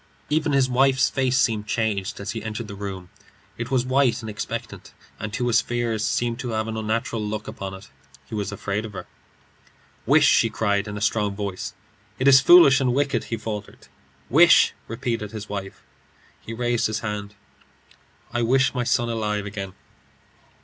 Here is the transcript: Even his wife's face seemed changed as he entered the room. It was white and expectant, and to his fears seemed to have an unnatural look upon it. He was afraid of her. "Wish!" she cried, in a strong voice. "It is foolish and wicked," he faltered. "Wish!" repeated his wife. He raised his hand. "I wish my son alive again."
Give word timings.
Even 0.31 0.51
his 0.53 0.67
wife's 0.67 1.11
face 1.11 1.37
seemed 1.37 1.67
changed 1.67 2.19
as 2.19 2.31
he 2.31 2.41
entered 2.41 2.67
the 2.67 2.73
room. 2.73 3.11
It 3.55 3.69
was 3.69 3.85
white 3.85 4.21
and 4.23 4.31
expectant, 4.31 4.93
and 5.19 5.31
to 5.33 5.45
his 5.45 5.61
fears 5.61 6.03
seemed 6.03 6.39
to 6.39 6.49
have 6.57 6.67
an 6.67 6.75
unnatural 6.75 7.23
look 7.23 7.47
upon 7.47 7.75
it. 7.75 7.87
He 8.25 8.33
was 8.33 8.51
afraid 8.51 8.83
of 8.83 8.93
her. 8.93 9.05
"Wish!" 10.07 10.25
she 10.27 10.49
cried, 10.49 10.87
in 10.87 10.97
a 10.97 11.01
strong 11.01 11.35
voice. 11.35 11.73
"It 12.17 12.27
is 12.27 12.41
foolish 12.41 12.81
and 12.81 12.95
wicked," 12.95 13.25
he 13.25 13.37
faltered. 13.37 13.89
"Wish!" 14.27 14.73
repeated 14.87 15.33
his 15.33 15.49
wife. 15.49 15.83
He 16.41 16.51
raised 16.51 16.87
his 16.87 17.01
hand. 17.01 17.35
"I 18.33 18.41
wish 18.41 18.73
my 18.73 18.83
son 18.83 19.07
alive 19.07 19.45
again." 19.45 19.73